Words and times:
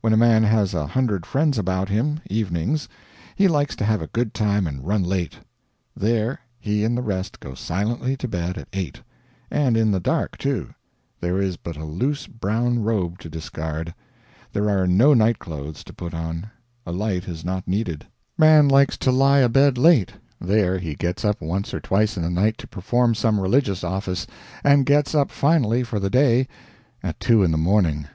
When 0.00 0.14
a 0.14 0.16
man 0.16 0.44
has 0.44 0.72
a 0.72 0.86
hundred 0.86 1.26
friends 1.26 1.58
about 1.58 1.90
him, 1.90 2.20
evenings, 2.30 2.88
he 3.36 3.48
likes 3.48 3.76
to 3.76 3.84
have 3.84 4.00
a 4.00 4.06
good 4.06 4.32
time 4.32 4.66
and 4.66 4.82
run 4.86 5.02
late 5.02 5.34
there 5.94 6.40
he 6.58 6.84
and 6.84 6.96
the 6.96 7.02
rest 7.02 7.38
go 7.38 7.52
silently 7.52 8.16
to 8.16 8.26
bed 8.26 8.56
at 8.56 8.68
8; 8.72 9.02
and 9.50 9.76
in 9.76 9.90
the 9.90 10.00
dark, 10.00 10.38
too; 10.38 10.70
there 11.20 11.38
is 11.38 11.58
but 11.58 11.76
a 11.76 11.84
loose 11.84 12.26
brown 12.26 12.78
robe 12.78 13.18
to 13.18 13.28
discard, 13.28 13.92
there 14.54 14.70
are 14.70 14.86
no 14.86 15.12
night 15.12 15.38
clothes 15.38 15.84
to 15.84 15.92
put 15.92 16.14
on, 16.14 16.46
a 16.86 16.90
light 16.92 17.28
is 17.28 17.44
not 17.44 17.68
needed. 17.68 18.06
Man 18.38 18.68
likes 18.68 18.96
to 18.96 19.12
lie 19.12 19.40
abed 19.40 19.76
late 19.76 20.14
there 20.40 20.78
he 20.78 20.94
gets 20.94 21.26
up 21.26 21.42
once 21.42 21.74
or 21.74 21.80
twice 21.80 22.16
in 22.16 22.22
the 22.22 22.30
night 22.30 22.56
to 22.56 22.66
perform 22.66 23.14
some 23.14 23.38
religious 23.38 23.84
office, 23.84 24.26
and 24.64 24.86
gets 24.86 25.14
up 25.14 25.30
finally 25.30 25.82
for 25.82 26.00
the 26.00 26.08
day 26.08 26.48
at 27.02 27.20
two 27.20 27.42
in 27.42 27.50
the 27.50 27.58
morning. 27.58 28.08